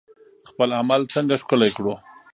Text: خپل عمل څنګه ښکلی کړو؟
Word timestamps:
خپل 0.49 0.69
عمل 0.79 1.01
څنګه 1.13 1.35
ښکلی 1.41 1.71
کړو؟ 1.77 1.93